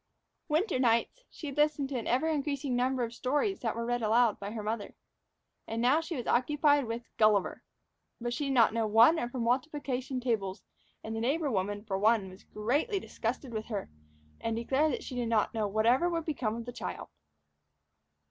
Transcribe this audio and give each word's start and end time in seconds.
Winter 0.47 0.79
nights, 0.79 1.21
she 1.29 1.45
had 1.45 1.57
listened 1.57 1.89
to 1.89 1.95
an 1.99 2.07
ever 2.07 2.27
increasing 2.27 2.75
number 2.75 3.03
of 3.03 3.13
stories 3.13 3.59
that 3.59 3.75
were 3.75 3.85
read 3.85 4.01
aloud 4.01 4.39
by 4.39 4.49
her 4.49 4.63
mother. 4.63 4.95
And 5.67 5.79
now 5.79 6.01
she 6.01 6.15
was 6.15 6.25
occupied 6.25 6.85
with 6.85 7.03
"Gulliver." 7.17 7.61
But 8.19 8.33
she 8.33 8.45
did 8.45 8.53
not 8.55 8.73
know 8.73 8.87
one 8.87 9.19
of 9.19 9.31
her 9.31 9.39
multiplication 9.39 10.19
tables, 10.19 10.63
and 11.03 11.15
the 11.15 11.21
neighbor 11.21 11.51
woman, 11.51 11.83
for 11.83 11.99
one, 11.99 12.31
was 12.31 12.43
greatly 12.43 12.99
disgusted 12.99 13.53
with 13.53 13.67
her, 13.67 13.91
and 14.39 14.55
declared 14.55 14.93
that 14.93 15.03
she 15.03 15.13
did 15.13 15.29
not 15.29 15.53
know 15.53 15.67
whatever 15.67 16.09
would 16.09 16.25
become 16.25 16.55
of 16.55 16.65
the 16.65 16.73
child. 16.73 17.09